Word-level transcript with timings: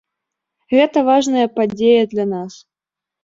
Гэта 0.75 1.03
важная 1.09 1.45
падзея 1.59 2.03
для 2.13 2.25
нас. 2.33 2.53